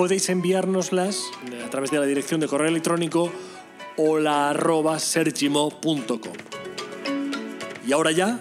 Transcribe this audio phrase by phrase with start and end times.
[0.00, 1.30] podéis enviárnoslas
[1.62, 3.30] a través de la dirección de correo electrónico
[3.98, 6.32] hola.sergimo.com.
[7.86, 8.40] Y ahora ya,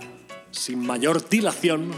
[0.52, 1.92] sin mayor dilación,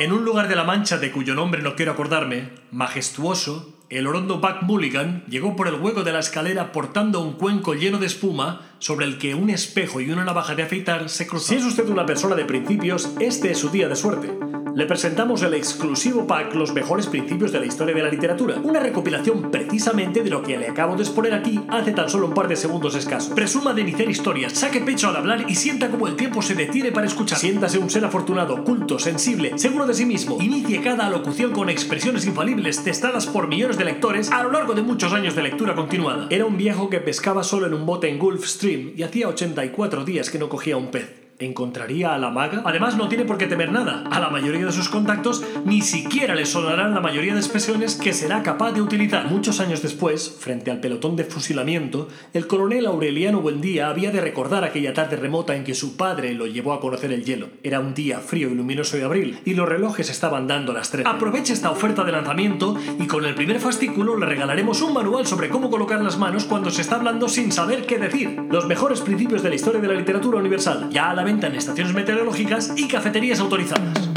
[0.00, 4.40] En un lugar de la Mancha de cuyo nombre no quiero acordarme, majestuoso, el orondo
[4.40, 8.72] Buck Mulligan llegó por el hueco de la escalera portando un cuenco lleno de espuma
[8.80, 11.60] sobre el que un espejo y una navaja de afeitar se cruzaban.
[11.60, 14.36] Si es usted una persona de principios, este es su día de suerte
[14.78, 18.78] le presentamos el exclusivo pack Los mejores principios de la historia de la literatura, una
[18.78, 22.46] recopilación precisamente de lo que le acabo de exponer aquí hace tan solo un par
[22.46, 23.34] de segundos escasos.
[23.34, 26.92] Presuma de iniciar historias, saque pecho al hablar y sienta como el tiempo se detiene
[26.92, 27.40] para escuchar.
[27.40, 30.38] Siéntase un ser afortunado, culto, sensible, seguro de sí mismo.
[30.40, 34.82] Inicie cada alocución con expresiones infalibles testadas por millones de lectores a lo largo de
[34.82, 36.28] muchos años de lectura continuada.
[36.30, 40.04] Era un viejo que pescaba solo en un bote en Gulf Stream y hacía 84
[40.04, 42.62] días que no cogía un pez encontraría a la maga.
[42.64, 44.04] Además, no tiene por qué temer nada.
[44.10, 48.12] A la mayoría de sus contactos ni siquiera le sonarán la mayoría de expresiones que
[48.12, 49.26] será capaz de utilizar.
[49.26, 54.64] Muchos años después, frente al pelotón de fusilamiento, el coronel Aureliano Buendía había de recordar
[54.64, 57.48] aquella tarde remota en que su padre lo llevó a conocer el hielo.
[57.62, 61.06] Era un día frío y luminoso de abril, y los relojes estaban dando las 3.
[61.06, 65.48] Aproveche esta oferta de lanzamiento y con el primer fascículo le regalaremos un manual sobre
[65.48, 68.40] cómo colocar las manos cuando se está hablando sin saber qué decir.
[68.50, 70.88] Los mejores principios de la historia de la literatura universal.
[70.90, 74.08] Ya en estaciones meteorológicas y cafeterías autorizadas.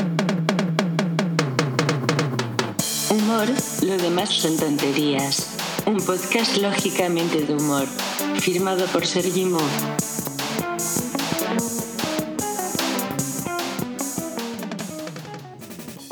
[3.09, 3.47] Humor,
[3.83, 5.57] lo demás son tonterías.
[5.85, 7.85] Un podcast lógicamente de humor,
[8.39, 10.20] firmado por Sergi Moore.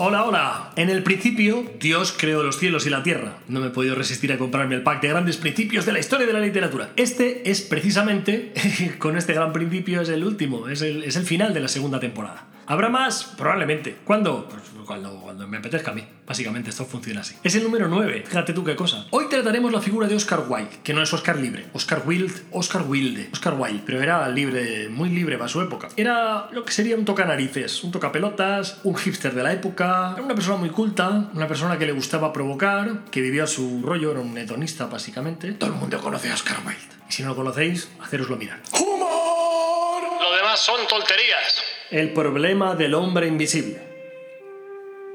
[0.02, 0.72] Hola, hola.
[0.78, 3.40] En el principio, Dios creó los cielos y la tierra.
[3.50, 6.26] No me he podido resistir a comprarme el pack de grandes principios de la historia
[6.26, 6.92] de la literatura.
[6.96, 8.54] Este es precisamente,
[8.98, 12.00] con este gran principio, es el último, es el, es el final de la segunda
[12.00, 12.48] temporada.
[12.70, 13.24] ¿Habrá más?
[13.36, 13.98] Probablemente.
[14.06, 14.48] ¿Cuándo?
[14.48, 16.08] Pues cuando, cuando me apetezca a mí.
[16.28, 17.36] Básicamente esto funciona así.
[17.44, 18.26] Es el número 9.
[18.28, 19.08] Fíjate tú qué cosa.
[19.10, 21.66] Hoy trataremos la figura de Oscar Wilde, que no es Oscar libre.
[21.74, 23.82] Oscar Wilde, Oscar Wilde, Oscar Wilde.
[23.88, 25.90] Pero era libre, muy libre para su época.
[25.96, 30.58] Era lo que sería un tocanarices, un tocapelotas, un hipster de la época, una persona
[30.58, 34.86] muy culta, una persona que le gustaba provocar, que vivía su rollo, era un hedonista
[34.86, 35.54] básicamente.
[35.54, 36.82] Todo el mundo conoce a Oscar Wilde.
[37.10, 38.62] Y si no lo conocéis, haceroslo mirar.
[38.80, 40.04] ¡Humor!
[40.22, 41.79] Lo demás son tonterías.
[41.92, 43.80] El problema del hombre invisible.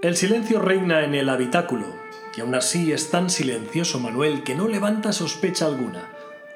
[0.02, 1.86] El silencio reina en el habitáculo,
[2.36, 6.10] y aún así es tan silencioso Manuel que no levanta sospecha alguna.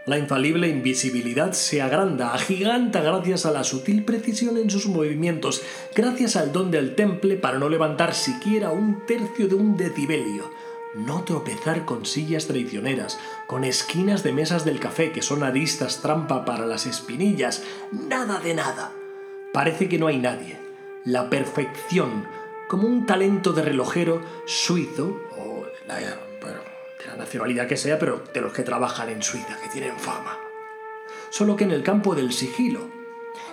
[0.06, 5.62] La infalible invisibilidad se agranda, agiganta gracias a la sutil precisión en sus movimientos,
[5.94, 10.50] gracias al don del temple para no levantar siquiera un tercio de un decibelio,
[10.96, 16.44] no tropezar con sillas traicioneras, con esquinas de mesas del café que son aristas trampa
[16.44, 17.62] para las espinillas,
[17.92, 18.97] nada de nada.
[19.53, 20.59] Parece que no hay nadie.
[21.04, 22.26] La perfección,
[22.69, 28.53] como un talento de relojero suizo, o de la nacionalidad que sea, pero de los
[28.53, 30.38] que trabajan en Suiza, que tienen fama.
[31.31, 32.88] Solo que en el campo del sigilo,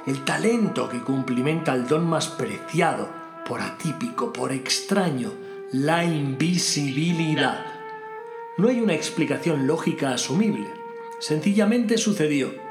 [0.05, 3.09] el talento que cumplimenta el don más preciado,
[3.47, 5.31] por atípico, por extraño,
[5.72, 7.66] la invisibilidad.
[8.57, 10.67] No hay una explicación lógica asumible.
[11.19, 12.64] Sencillamente sucedió.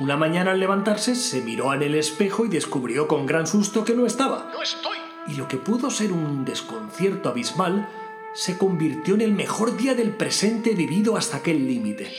[0.00, 3.92] Una mañana al levantarse se miró en el espejo y descubrió con gran susto que
[3.92, 4.50] no estaba.
[4.50, 4.96] ¡No estoy!
[5.28, 7.86] Y lo que pudo ser un desconcierto abismal
[8.32, 12.10] se convirtió en el mejor día del presente vivido hasta aquel límite.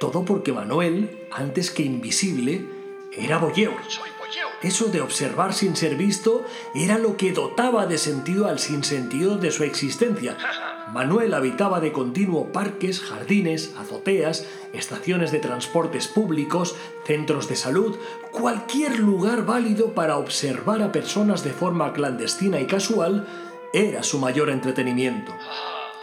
[0.00, 2.64] Todo porque Manuel, antes que invisible,
[3.12, 3.76] era voyeur.
[4.62, 9.50] Eso de observar sin ser visto era lo que dotaba de sentido al sinsentido de
[9.50, 10.34] su existencia.
[10.92, 17.96] Manuel habitaba de continuo parques, jardines, azoteas, estaciones de transportes públicos, centros de salud,
[18.30, 23.26] cualquier lugar válido para observar a personas de forma clandestina y casual
[23.72, 25.32] era su mayor entretenimiento.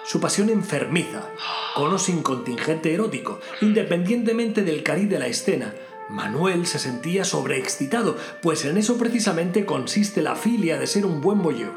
[0.04, 1.32] Su pasión enfermiza,
[1.74, 5.74] con o sin contingente erótico, independientemente del cariz de la escena,
[6.10, 11.42] Manuel se sentía sobreexcitado, pues en eso precisamente consiste la filia de ser un buen
[11.42, 11.74] voyeur.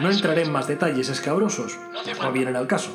[0.00, 1.78] No entraré en más detalles escabrosos,
[2.20, 2.90] no vienen al caso.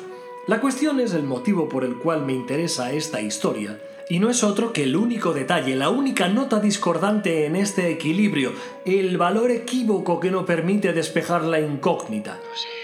[0.46, 3.78] La cuestión es el motivo por el cual me interesa esta historia,
[4.08, 8.52] y no es otro que el único detalle, la única nota discordante en este equilibrio,
[8.86, 12.40] el valor equívoco que no permite despejar la incógnita.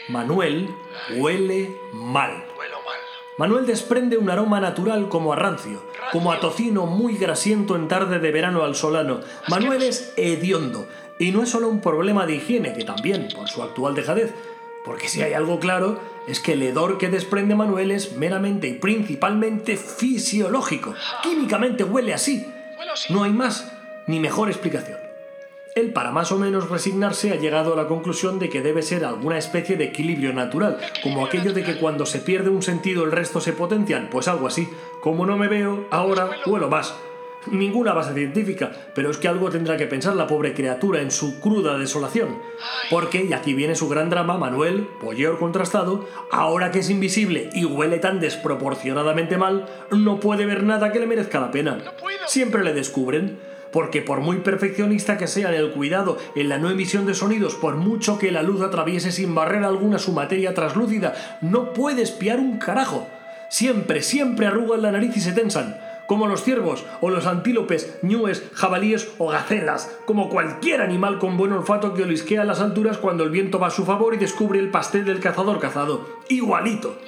[0.09, 0.69] Manuel
[1.17, 2.45] huele mal.
[3.37, 5.83] Manuel desprende un aroma natural como a rancio,
[6.13, 9.21] como a tocino muy grasiento en tarde de verano al solano.
[9.49, 10.87] Manuel es hediondo,
[11.19, 14.33] y no es solo un problema de higiene, que también, por su actual dejadez,
[14.85, 15.99] porque si hay algo claro,
[16.29, 20.95] es que el hedor que desprende Manuel es meramente y principalmente fisiológico.
[21.23, 22.47] Químicamente huele así.
[23.09, 23.73] No hay más
[24.07, 25.04] ni mejor explicación.
[25.75, 29.05] Él, para más o menos resignarse, ha llegado a la conclusión de que debe ser
[29.05, 33.11] alguna especie de equilibrio natural, como aquello de que cuando se pierde un sentido el
[33.11, 34.69] resto se potencian, pues algo así.
[35.01, 36.95] Como no me veo, ahora huelo más.
[37.51, 41.41] Ninguna base científica, pero es que algo tendrá que pensar la pobre criatura en su
[41.41, 42.39] cruda desolación.
[42.89, 47.65] Porque, y aquí viene su gran drama, Manuel, pollero contrastado, ahora que es invisible y
[47.65, 51.79] huele tan desproporcionadamente mal, no puede ver nada que le merezca la pena.
[52.27, 57.07] Siempre le descubren porque por muy perfeccionista que sea el cuidado en la no emisión
[57.07, 61.73] de sonidos, por mucho que la luz atraviese sin barrera alguna su materia traslúcida, no
[61.73, 63.09] puede espiar un carajo.
[63.49, 65.77] Siempre, siempre arrugan la nariz y se tensan
[66.07, 71.53] como los ciervos o los antílopes, ñúes, jabalíes o gacelas, como cualquier animal con buen
[71.53, 74.59] olfato que olisquea a las alturas cuando el viento va a su favor y descubre
[74.59, 76.07] el pastel del cazador cazado.
[76.29, 76.99] Igualito.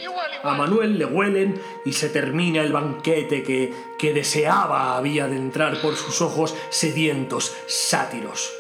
[0.42, 5.80] A Manuel le huelen y se termina el banquete que, que deseaba había de entrar
[5.80, 8.52] por sus ojos sedientos sátiros.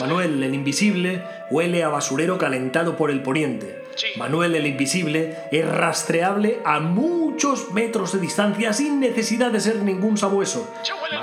[0.00, 3.81] Manuel el invisible huele a basurero calentado por el poniente.
[4.16, 10.16] Manuel el Invisible es rastreable a muchos metros de distancia sin necesidad de ser ningún
[10.16, 10.72] sabueso.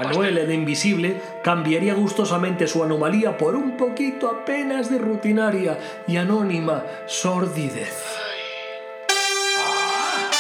[0.04, 5.77] Manuel el Invisible cambiaría gustosamente su anomalía por un poquito apenas de rutinaria
[6.07, 7.94] y anónima sordidez.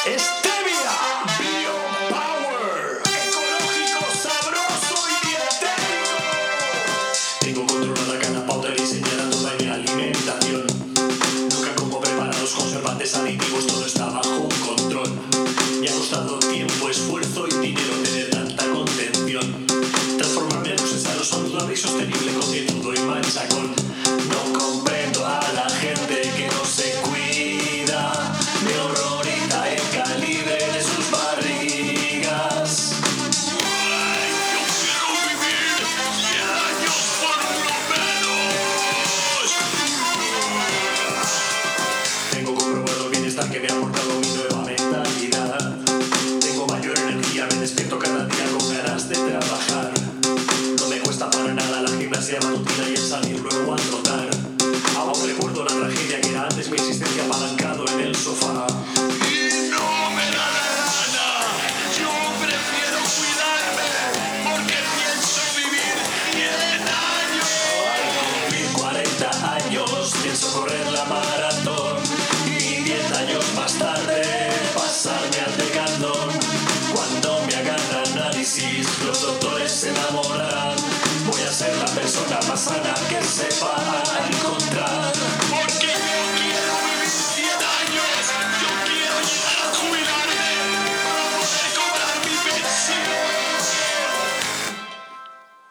[0.05, 0.38] que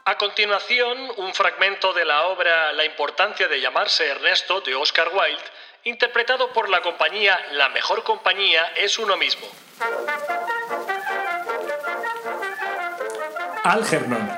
[0.08, 5.44] A continuación, un fragmento de la obra La importancia de llamarse Ernesto de Oscar Wilde,
[5.84, 9.46] interpretado por la compañía La mejor compañía es uno mismo.
[13.64, 14.30] Algernon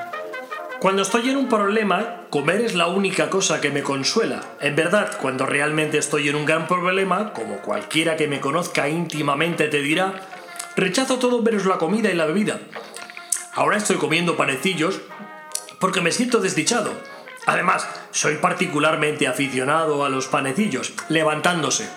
[0.81, 4.41] cuando estoy en un problema, comer es la única cosa que me consuela.
[4.59, 9.69] En verdad, cuando realmente estoy en un gran problema, como cualquiera que me conozca íntimamente
[9.69, 10.15] te dirá,
[10.75, 12.59] rechazo todo menos la comida y la bebida.
[13.53, 15.01] Ahora estoy comiendo panecillos
[15.81, 16.93] porque me siento desdichado.
[17.45, 21.89] Además, soy particularmente aficionado a los panecillos, levantándose.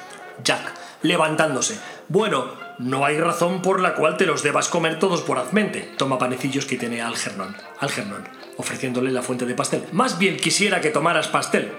[0.43, 0.73] Jack,
[1.03, 1.79] levantándose.
[2.09, 5.93] Bueno, no hay razón por la cual te los debas comer todos por azmente.
[5.97, 7.55] Toma panecillos que tiene Algernon.
[7.79, 8.25] Algernon
[8.57, 9.85] ofreciéndole la fuente de pastel.
[9.93, 11.73] Más bien quisiera que tomaras pastel.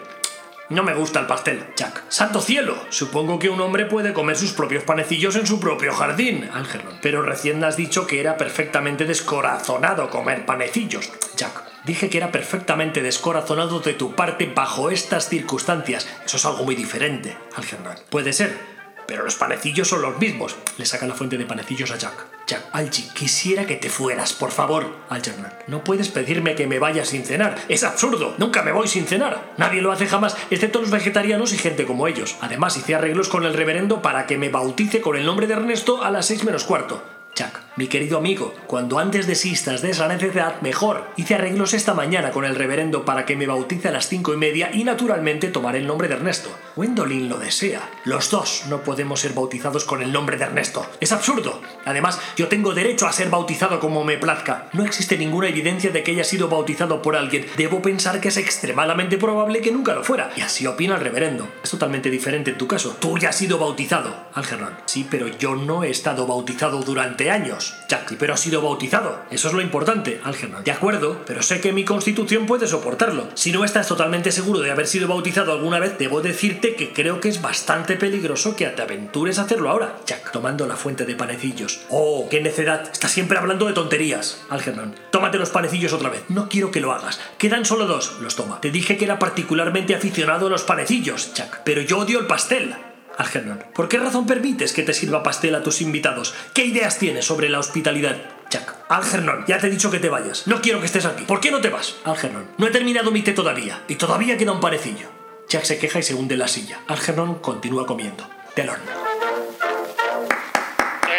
[0.70, 2.04] No me gusta el pastel, Jack.
[2.10, 2.76] ¡Santo cielo!
[2.90, 6.98] Supongo que un hombre puede comer sus propios panecillos en su propio jardín, Algernon.
[7.02, 11.75] Pero recién has dicho que era perfectamente descorazonado comer panecillos, Jack.
[11.86, 16.08] Dije que era perfectamente descorazonado de tu parte bajo estas circunstancias.
[16.26, 17.96] Eso es algo muy diferente, Algernon.
[18.10, 18.58] Puede ser,
[19.06, 20.56] pero los panecillos son los mismos.
[20.78, 22.26] Le saca la fuente de panecillos a Jack.
[22.48, 24.98] Jack, Algi, quisiera que te fueras, por favor.
[25.10, 27.56] Algernon, no puedes pedirme que me vaya sin cenar.
[27.70, 28.34] Es absurdo.
[28.40, 29.54] Nunca me voy sin cenar.
[29.58, 32.36] Nadie lo hace jamás, excepto los vegetarianos y gente como ellos.
[32.42, 36.04] Además, hice arreglos con el reverendo para que me bautice con el nombre de Ernesto
[36.04, 37.15] a las seis menos cuarto.
[37.36, 41.04] Chuck, mi querido amigo, cuando antes desistas de esa necesidad, mejor.
[41.18, 44.38] Hice arreglos esta mañana con el reverendo para que me bautice a las cinco y
[44.38, 46.50] media y naturalmente tomaré el nombre de Ernesto.
[46.78, 47.90] Gwendolyn lo desea.
[48.06, 50.90] Los dos no podemos ser bautizados con el nombre de Ernesto.
[51.02, 51.62] Es absurdo.
[51.84, 54.70] Además, yo tengo derecho a ser bautizado como me plazca.
[54.72, 57.46] No existe ninguna evidencia de que haya sido bautizado por alguien.
[57.58, 60.32] Debo pensar que es extremadamente probable que nunca lo fuera.
[60.38, 61.50] Y así opina el reverendo.
[61.62, 62.96] Es totalmente diferente en tu caso.
[62.98, 64.78] Tú ya has sido bautizado, Algernon.
[64.86, 67.76] Sí, pero yo no he estado bautizado durante años.
[67.88, 69.22] Jack, pero ha sido bautizado.
[69.30, 70.64] Eso es lo importante, Algernon.
[70.64, 73.28] De acuerdo, pero sé que mi constitución puede soportarlo.
[73.36, 77.20] Si no estás totalmente seguro de haber sido bautizado alguna vez, debo decirte que creo
[77.20, 79.98] que es bastante peligroso que te aventures a hacerlo ahora.
[80.06, 81.82] Jack, tomando la fuente de panecillos.
[81.90, 82.90] Oh, qué necedad.
[82.92, 84.96] Estás siempre hablando de tonterías, Algernon.
[85.12, 86.24] Tómate los panecillos otra vez.
[86.30, 87.20] No quiero que lo hagas.
[87.38, 88.20] Quedan solo dos.
[88.22, 88.62] Los toma.
[88.62, 91.62] Te dije que era particularmente aficionado a los panecillos, Jack.
[91.64, 92.76] Pero yo odio el pastel.
[93.18, 96.36] Algernon, ¿por qué razón permites que te sirva pastel a tus invitados?
[96.54, 98.18] ¿Qué ideas tienes sobre la hospitalidad?
[98.50, 98.76] Jack.
[98.90, 100.48] Algernon, ya te he dicho que te vayas.
[100.48, 101.24] No quiero que estés aquí.
[101.24, 101.96] ¿Por qué no te vas?
[102.04, 103.82] Algernon, no he terminado mi té todavía.
[103.88, 105.10] Y todavía queda un panecillo.
[105.48, 106.80] Jack se queja y se hunde en la silla.
[106.88, 108.28] Algernon continúa comiendo.
[108.54, 108.80] Telón.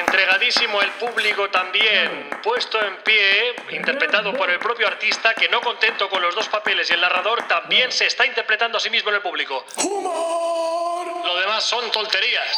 [0.06, 6.08] Entregadísimo el público también, puesto en pie, interpretado por el propio artista que no contento
[6.08, 9.16] con los dos papeles y el narrador también se está interpretando a sí mismo en
[9.16, 9.64] el público.
[9.76, 10.85] ¡Humor!
[11.26, 12.56] Lo demás son tonterías.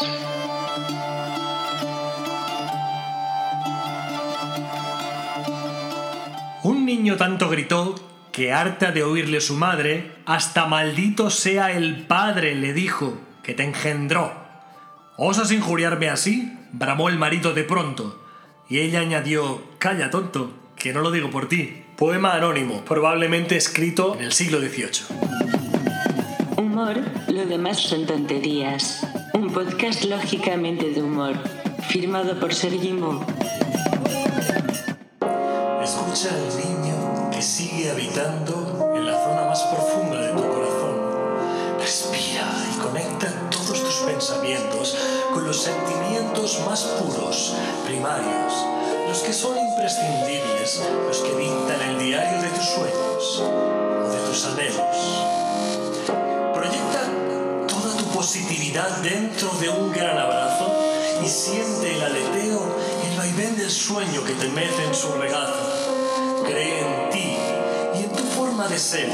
[6.65, 7.95] Un niño tanto gritó
[8.31, 13.65] que harta de oírle su madre, hasta maldito sea el padre, le dijo, que te
[13.65, 14.35] engendró.
[15.17, 16.53] ¿Osas injuriarme así?
[16.71, 18.23] bramó el marido de pronto.
[18.69, 21.85] Y ella añadió, calla tonto, que no lo digo por ti.
[21.97, 25.48] Poema anónimo, probablemente escrito en el siglo XVIII.
[26.59, 26.97] Humor,
[27.29, 29.07] lo demás son tonterías.
[29.33, 31.37] Un podcast lógicamente de humor.
[31.89, 33.25] Firmado por Sergi Mo.
[35.81, 41.79] Escucha al niño que sigue habitando en la zona más profunda de tu corazón.
[41.79, 44.97] Respira y conecta todos tus pensamientos
[45.33, 47.55] con los sentimientos más puros,
[47.87, 48.53] primarios,
[49.07, 54.45] los que son imprescindibles, los que dictan el diario de tus sueños o de tus
[54.45, 55.28] anhelos.
[58.87, 60.73] Dentro de un gran abrazo
[61.25, 66.45] y siente el aleteo y el vaivén del sueño que te mece en su regazo.
[66.45, 67.37] Cree en ti
[67.99, 69.11] y en tu forma de ser.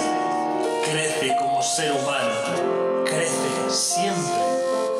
[0.85, 3.05] Crece como ser humano.
[3.07, 4.35] Crece siempre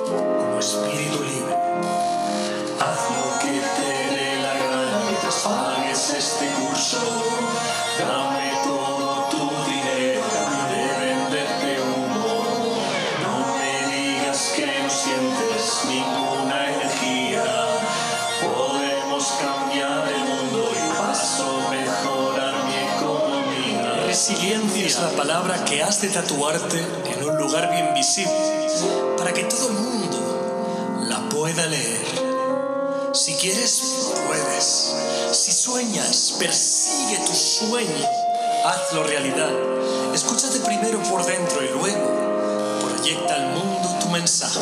[0.07, 1.55] como espíritu libre.
[2.81, 6.99] Haz lo que te dé la gana mientras pagues este curso.
[7.99, 8.54] Dame
[24.15, 28.33] Resiliencia es la palabra que has de tatuarte en un lugar bien visible
[29.19, 33.11] para que todo el mundo la pueda leer.
[33.13, 33.83] Si quieres,
[34.29, 34.95] puedes.
[35.33, 38.09] Si sueñas, persigue tu sueño.
[38.65, 39.51] Hazlo realidad.
[40.15, 44.61] Escúchate primero por dentro y luego proyecta al mundo tu mensaje.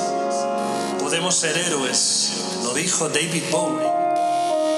[0.99, 2.31] Podemos ser héroes,
[2.63, 3.87] lo dijo David Bowie.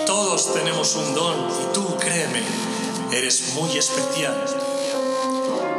[0.05, 2.43] Todos tenemos un don y tú, créeme,
[3.13, 4.64] eres muy especial.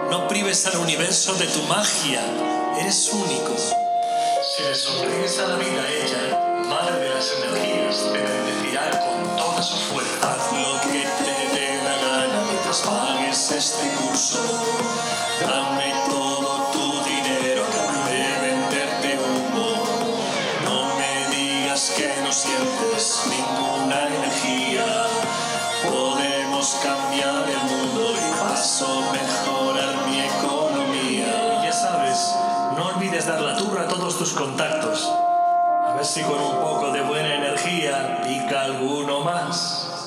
[0.09, 2.21] No prives al universo de tu magia,
[2.79, 3.55] eres único.
[3.57, 8.34] Si le sonríes a la vida, ella, madre de las energías, te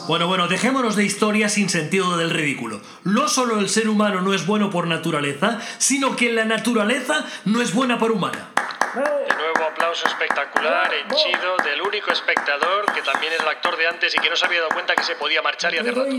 [0.09, 2.81] Bueno, bueno, dejémonos de historias sin sentido del ridículo.
[3.05, 7.61] No solo el ser humano no es bueno por naturaleza, sino que la naturaleza no
[7.61, 8.49] es buena por humana.
[8.95, 14.15] De nuevo aplauso espectacular, henchido, del único espectador que también es el actor de antes
[14.15, 16.11] y que no se había dado cuenta que se podía marchar y hace rato.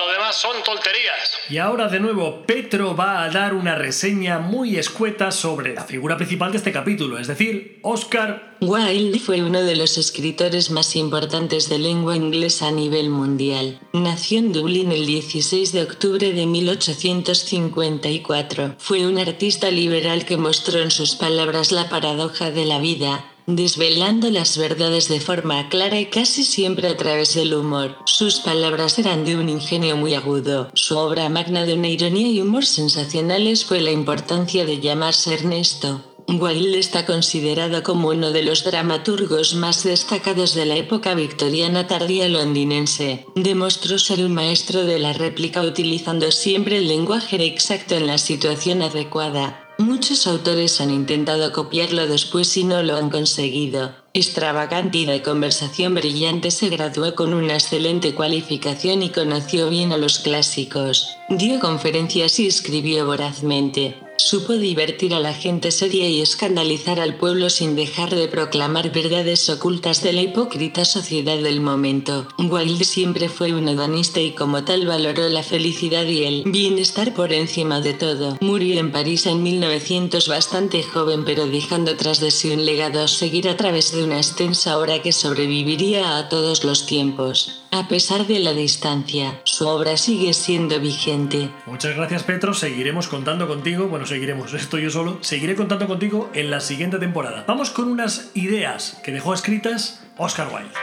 [0.00, 1.38] Lo demás son tonterías.
[1.50, 6.16] Y ahora de nuevo Petro va a dar una reseña muy escueta sobre la figura
[6.16, 11.68] principal de este capítulo, es decir, Oscar Wilde fue uno de los escritores más importantes
[11.68, 13.78] de lengua inglesa a nivel mundial.
[13.92, 18.76] Nació en Dublín el 16 de octubre de 1854.
[18.78, 24.30] Fue un artista liberal que mostró en sus palabras la paradoja de la vida, desvelando
[24.30, 27.96] las verdades de forma clara y casi siempre a través del humor.
[28.06, 30.70] Sus palabras eran de un ingenio muy agudo.
[30.74, 36.02] Su obra magna de una ironía y humor sensacionales fue la importancia de llamarse Ernesto.
[36.38, 42.28] Wilde está considerado como uno de los dramaturgos más destacados de la época victoriana tardía
[42.28, 43.26] londinense.
[43.34, 48.82] Demostró ser un maestro de la réplica utilizando siempre el lenguaje exacto en la situación
[48.82, 49.66] adecuada.
[49.80, 53.94] Muchos autores han intentado copiarlo después y no lo han conseguido.
[54.12, 59.96] Extravagante y de conversación brillante se graduó con una excelente cualificación y conoció bien a
[59.96, 61.08] los clásicos.
[61.30, 63.96] Dio conferencias y escribió vorazmente.
[64.22, 69.48] Supo divertir a la gente seria y escandalizar al pueblo sin dejar de proclamar verdades
[69.48, 72.28] ocultas de la hipócrita sociedad del momento.
[72.38, 77.32] Wilde siempre fue un hedonista y como tal valoró la felicidad y el bienestar por
[77.32, 78.36] encima de todo.
[78.42, 83.08] Murió en París en 1900 bastante joven pero dejando tras de sí un legado a
[83.08, 87.59] seguir a través de una extensa obra que sobreviviría a todos los tiempos.
[87.72, 91.50] A pesar de la distancia, su obra sigue siendo vigente.
[91.66, 92.52] Muchas gracias, Petro.
[92.52, 93.86] Seguiremos contando contigo.
[93.86, 95.18] Bueno, seguiremos, estoy yo solo.
[95.20, 97.44] Seguiré contando contigo en la siguiente temporada.
[97.46, 100.74] Vamos con unas ideas que dejó escritas Oscar Wilde.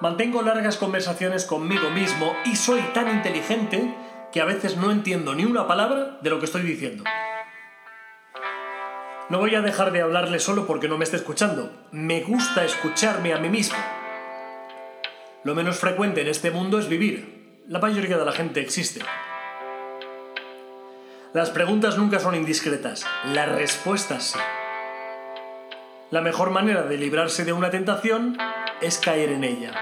[0.00, 3.92] Mantengo largas conversaciones conmigo mismo y soy tan inteligente
[4.30, 7.02] que a veces no entiendo ni una palabra de lo que estoy diciendo.
[9.30, 11.72] No voy a dejar de hablarle solo porque no me esté escuchando.
[11.90, 13.76] Me gusta escucharme a mí mismo.
[15.42, 17.62] Lo menos frecuente en este mundo es vivir.
[17.66, 19.00] La mayoría de la gente existe.
[21.32, 24.38] Las preguntas nunca son indiscretas, las respuestas sí.
[26.10, 28.36] La mejor manera de librarse de una tentación
[28.82, 29.72] es caer en ella.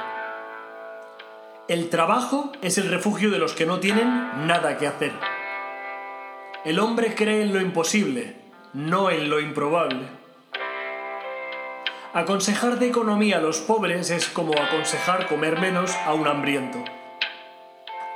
[1.67, 5.13] El trabajo es el refugio de los que no tienen nada que hacer.
[6.65, 8.37] El hombre cree en lo imposible,
[8.75, 10.07] no en lo improbable.
[12.19, 16.83] Aconsejar de economía a los pobres es como aconsejar comer menos a un hambriento.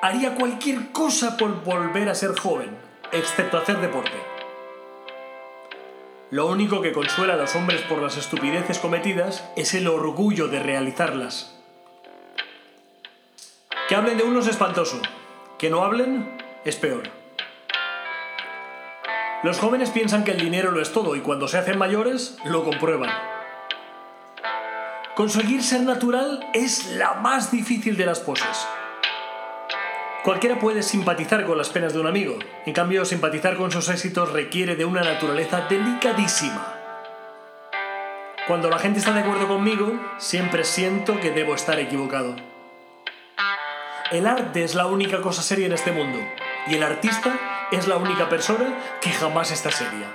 [0.02, 2.76] Haría cualquier cosa por volver a ser joven,
[3.12, 4.18] excepto hacer deporte.
[6.32, 10.58] Lo único que consuela a los hombres por las estupideces cometidas es el orgullo de
[10.58, 11.56] realizarlas.
[13.88, 15.00] Que hablen de uno es espantoso,
[15.60, 17.04] que no hablen es peor.
[19.44, 22.64] Los jóvenes piensan que el dinero lo es todo y cuando se hacen mayores lo
[22.64, 23.31] comprueban.
[25.14, 28.66] Conseguir ser natural es la más difícil de las poses.
[30.24, 34.32] Cualquiera puede simpatizar con las penas de un amigo, en cambio simpatizar con sus éxitos
[34.32, 36.74] requiere de una naturaleza delicadísima.
[38.46, 42.34] Cuando la gente está de acuerdo conmigo, siempre siento que debo estar equivocado.
[44.12, 46.20] El arte es la única cosa seria en este mundo,
[46.68, 50.06] y el artista es la única persona que jamás está seria.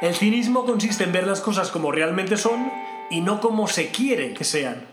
[0.00, 2.70] El cinismo consiste en ver las cosas como realmente son
[3.10, 4.86] y no como se quiere que sean.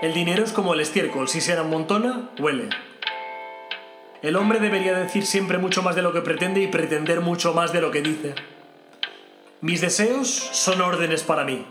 [0.00, 2.68] El dinero es como el estiércol, si se amontona, huele.
[4.22, 7.72] El hombre debería decir siempre mucho más de lo que pretende y pretender mucho más
[7.72, 8.34] de lo que dice.
[9.60, 11.66] Mis deseos son órdenes para mí.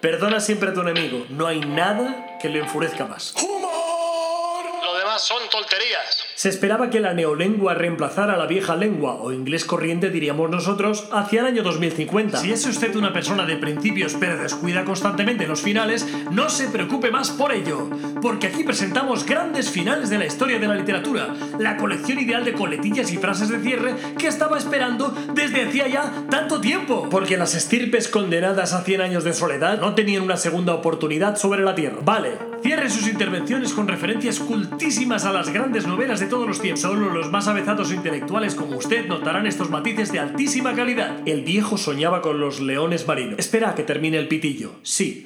[0.00, 3.34] Perdona siempre a tu enemigo, no hay nada que le enfurezca más.
[3.36, 6.27] Lo demás son tonterías.
[6.38, 11.08] Se esperaba que la neolengua reemplazara a la vieja lengua, o inglés corriente diríamos nosotros,
[11.10, 12.38] hacia el año 2050.
[12.38, 17.10] Si es usted una persona de principios pero descuida constantemente los finales, no se preocupe
[17.10, 17.90] más por ello,
[18.22, 22.52] porque aquí presentamos grandes finales de la historia de la literatura, la colección ideal de
[22.52, 27.08] coletillas y frases de cierre que estaba esperando desde hacía ya tanto tiempo.
[27.10, 31.64] Porque las estirpes condenadas a 100 años de soledad no tenían una segunda oportunidad sobre
[31.64, 31.98] la Tierra.
[32.04, 36.82] Vale, cierre sus intervenciones con referencias cultísimas a las grandes novelas de todos los tiempos.
[36.82, 41.16] Solo los más avezados intelectuales como usted notarán estos matices de altísima calidad.
[41.26, 43.38] El viejo soñaba con los leones marinos.
[43.38, 44.72] Espera a que termine el pitillo.
[44.82, 45.24] Sí.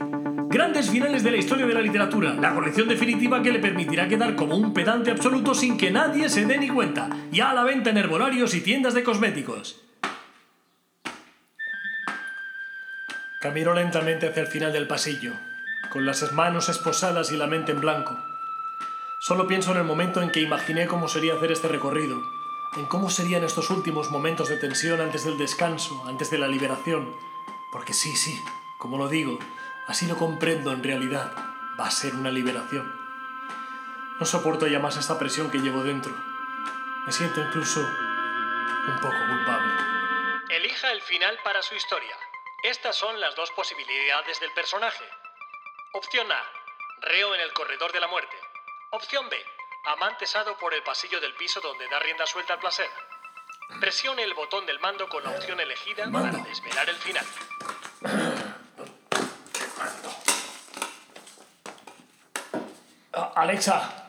[0.48, 2.34] Grandes finales de la historia de la literatura.
[2.34, 6.46] La colección definitiva que le permitirá quedar como un pedante absoluto sin que nadie se
[6.46, 7.08] dé ni cuenta.
[7.30, 9.80] Ya a la venta en herbolarios y tiendas de cosméticos.
[13.40, 15.32] Camino lentamente hacia el final del pasillo,
[15.90, 18.16] con las manos esposadas y la mente en blanco.
[19.24, 22.20] Solo pienso en el momento en que imaginé cómo sería hacer este recorrido,
[22.74, 27.16] en cómo serían estos últimos momentos de tensión antes del descanso, antes de la liberación.
[27.70, 28.42] Porque sí, sí,
[28.78, 29.38] como lo digo,
[29.87, 31.32] así lo comprendo en realidad,
[31.78, 32.92] va a ser una liberación.
[34.18, 36.12] No soporto ya más esta presión que llevo dentro.
[37.06, 39.72] Me siento incluso un poco culpable.
[40.48, 42.16] Elija el final para su historia.
[42.64, 45.04] Estas son las dos posibilidades del personaje.
[45.92, 46.42] Opción A.
[47.02, 48.37] Reo en el corredor de la muerte.
[48.92, 49.37] Opción B.
[49.87, 52.87] Amantesado por el pasillo del piso donde da rienda suelta al placer.
[53.81, 56.31] Presione el botón del mando con la opción elegida Mando.
[56.38, 57.24] para desvelar el final.
[63.12, 64.09] Ah, Alexa,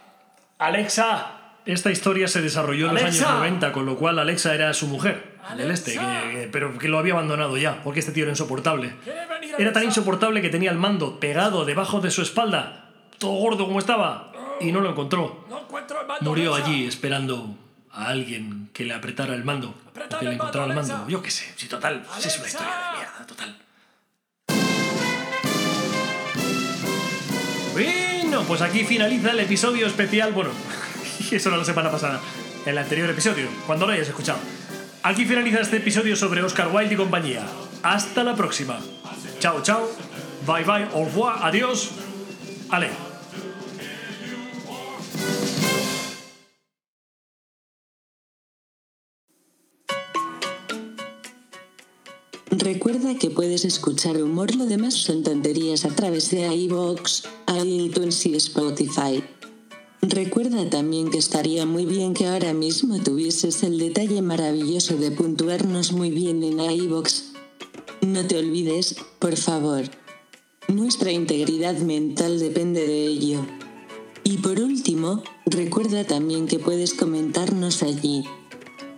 [0.59, 1.39] Alexa.
[1.65, 5.37] Esta historia se desarrolló en los años 90, con lo cual Alexa era su mujer,
[5.55, 8.93] del este, que- que- pero que lo había abandonado ya, porque este tío era insoportable.
[9.01, 13.31] ¿Quiere venir, Era tan insoportable que tenía el mando pegado debajo de su espalda, todo
[13.31, 14.32] gordo como estaba,
[14.63, 15.45] y no lo encontró.
[15.49, 16.29] No encuentro el mando.
[16.29, 16.71] Murió Alexa.
[16.71, 17.55] allí esperando
[17.91, 20.93] a alguien que le apretara el mando, o Apretad que le encontrara el mando.
[20.93, 21.11] Alexa.
[21.11, 23.57] Yo qué sé, si total, si es una historia de mierda, total.
[27.73, 30.31] Bueno, pues aquí finaliza el episodio especial.
[30.33, 30.51] Bueno,
[31.31, 32.19] eso era la semana pasada,
[32.65, 34.39] el anterior episodio, cuando lo hayas escuchado.
[35.03, 37.45] Aquí finaliza este episodio sobre Oscar Wilde y compañía.
[37.83, 38.79] Hasta la próxima.
[39.39, 39.89] Chao, chao.
[40.47, 40.87] Bye, bye.
[40.93, 41.39] Au revoir.
[41.41, 41.91] Adiós.
[42.69, 43.12] Ale.
[52.57, 57.23] Recuerda que puedes escuchar humor, lo demás son tonterías a través de iVoox,
[57.65, 59.23] iTunes y Spotify.
[60.03, 65.93] Recuerda también que estaría muy bien que ahora mismo tuvieses el detalle maravilloso de puntuarnos
[65.93, 67.23] muy bien en iVoox.
[68.01, 69.85] No te olvides, por favor.
[70.67, 73.47] Nuestra integridad mental depende de ello.
[74.23, 78.23] Y por último, recuerda también que puedes comentarnos allí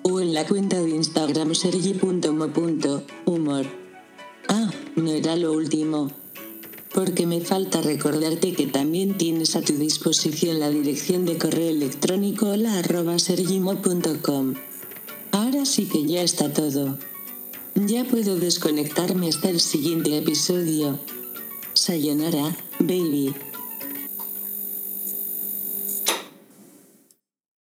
[0.07, 3.65] o en la cuenta de Instagram sergi.mo.humor.
[4.47, 6.11] Ah, no era lo último.
[6.93, 12.49] Porque me falta recordarte que también tienes a tu disposición la dirección de correo electrónico
[12.49, 14.53] hola arroba sergimo.com.
[15.31, 16.99] Ahora sí que ya está todo.
[17.73, 20.99] Ya puedo desconectarme hasta el siguiente episodio.
[21.73, 23.33] Sayonara, baby.